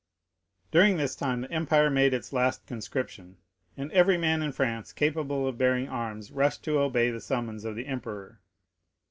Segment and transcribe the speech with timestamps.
[0.71, 3.37] During this time the empire made its last conscription,
[3.77, 7.75] and every man in France capable of bearing arms rushed to obey the summons of
[7.75, 8.41] the emperor.